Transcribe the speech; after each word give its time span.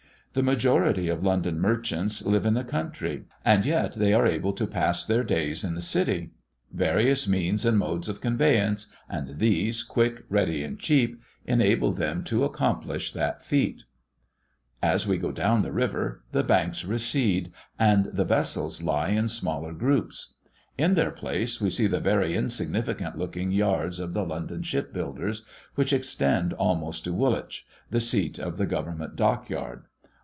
The 0.33 0.43
majority 0.43 1.09
of 1.09 1.25
London 1.25 1.59
merchants 1.59 2.25
live 2.25 2.45
in 2.45 2.53
the 2.53 2.63
country, 2.63 3.25
and 3.43 3.65
yet 3.65 3.95
they 3.95 4.13
are 4.13 4.25
able 4.25 4.53
to 4.53 4.65
pass 4.65 5.03
their 5.03 5.25
days 5.25 5.61
in 5.65 5.75
the 5.75 5.81
city. 5.81 6.31
Various 6.71 7.27
means 7.27 7.65
and 7.65 7.77
modes 7.77 8.07
of 8.07 8.21
conveyance, 8.21 8.87
and 9.09 9.39
these 9.39 9.83
quick, 9.83 10.23
ready, 10.29 10.63
and 10.63 10.79
cheap, 10.79 11.21
enable 11.45 11.91
them 11.91 12.23
to 12.23 12.45
accomplish 12.45 13.11
that 13.11 13.41
feat. 13.41 13.83
As 14.81 15.05
we 15.05 15.17
go 15.17 15.33
down 15.33 15.63
the 15.63 15.73
river, 15.73 16.23
the 16.31 16.43
banks 16.43 16.85
recede, 16.85 17.51
and 17.77 18.05
the 18.05 18.23
vessels 18.23 18.81
lie 18.81 19.09
in 19.09 19.27
smaller 19.27 19.73
groups. 19.73 20.35
In 20.77 20.93
their 20.93 21.11
place, 21.11 21.59
we 21.59 21.69
see 21.69 21.87
the 21.87 21.99
very 21.99 22.37
insignificant 22.37 23.17
looking 23.17 23.51
yards 23.51 23.99
of 23.99 24.13
the 24.13 24.23
London 24.23 24.63
shipbuilders, 24.63 25.43
which 25.75 25.91
extend 25.91 26.53
almost 26.53 27.03
to 27.03 27.11
Woolwich, 27.13 27.65
the 27.89 27.99
seat 27.99 28.39
of 28.39 28.55
the 28.55 28.65
government 28.65 29.17
dockyard. 29.17 29.87